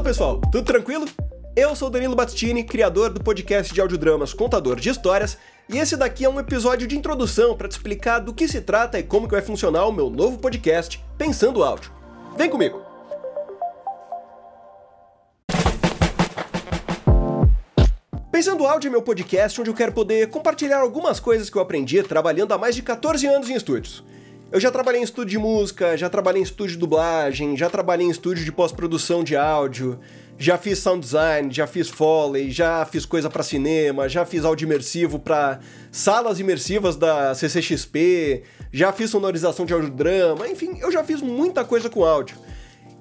[0.00, 1.06] Fala pessoal, tudo tranquilo?
[1.54, 5.36] Eu sou Danilo Battini, criador do podcast de audiodramas Contador de Histórias,
[5.68, 8.98] e esse daqui é um episódio de introdução para te explicar do que se trata
[8.98, 11.92] e como que vai funcionar o meu novo podcast, Pensando Áudio.
[12.34, 12.80] Vem comigo!
[18.32, 22.02] Pensando Áudio é meu podcast onde eu quero poder compartilhar algumas coisas que eu aprendi
[22.02, 24.02] trabalhando há mais de 14 anos em estúdios.
[24.52, 28.04] Eu já trabalhei em estúdio de música, já trabalhei em estúdio de dublagem, já trabalhei
[28.04, 30.00] em estúdio de pós-produção de áudio,
[30.36, 34.66] já fiz sound design, já fiz foley, já fiz coisa para cinema, já fiz áudio
[34.66, 35.60] imersivo para
[35.92, 41.88] salas imersivas da CCXP, já fiz sonorização de audiodrama, enfim, eu já fiz muita coisa
[41.88, 42.36] com áudio.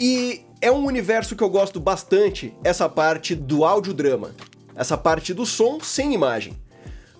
[0.00, 4.32] E é um universo que eu gosto bastante, essa parte do audiodrama,
[4.74, 6.58] essa parte do som sem imagem.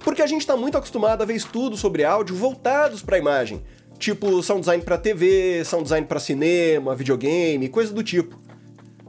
[0.00, 3.62] Porque a gente está muito acostumado a ver estudos sobre áudio voltados para a imagem,
[3.98, 8.38] Tipo sound design para TV, sound design para cinema, videogame, coisa do tipo.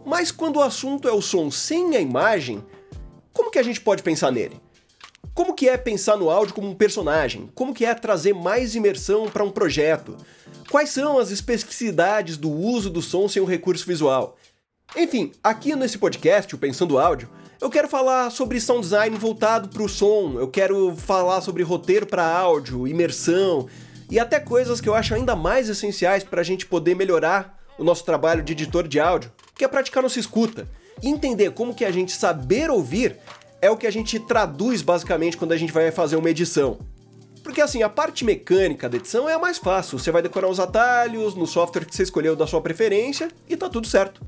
[0.06, 2.64] Mas quando o assunto é o som sem a imagem,
[3.34, 4.60] como que a gente pode pensar nele?
[5.34, 7.50] Como que é pensar no áudio como um personagem?
[7.54, 10.18] Como que é trazer mais imersão para um projeto?
[10.72, 14.38] Quais são as especificidades do uso do som sem o recurso visual?
[14.96, 19.84] Enfim, aqui nesse podcast, o Pensando Áudio, eu quero falar sobre sound design voltado para
[19.84, 23.68] o som, eu quero falar sobre roteiro para áudio, imersão,
[24.10, 27.84] e até coisas que eu acho ainda mais essenciais para a gente poder melhorar o
[27.84, 30.68] nosso trabalho de editor de áudio, que é praticar nossa escuta.
[31.02, 33.18] E entender como que a gente saber ouvir
[33.62, 36.80] é o que a gente traduz basicamente quando a gente vai fazer uma edição.
[37.44, 39.98] Porque assim, a parte mecânica da edição é a mais fácil.
[39.98, 43.70] Você vai decorar os atalhos no software que você escolheu da sua preferência e tá
[43.70, 44.22] tudo certo.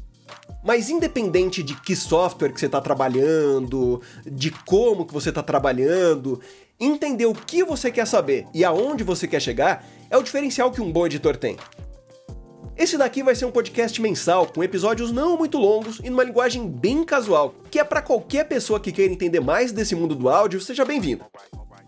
[0.64, 6.42] Mas independente de que software que você está trabalhando, de como que você está trabalhando,
[6.80, 10.82] entender o que você quer saber e aonde você quer chegar é o diferencial que
[10.82, 11.58] um bom editor tem.
[12.76, 16.66] Esse daqui vai ser um podcast mensal com episódios não muito longos e numa linguagem
[16.66, 20.62] bem casual, que é para qualquer pessoa que queira entender mais desse mundo do áudio,
[20.62, 21.26] seja bem-vindo.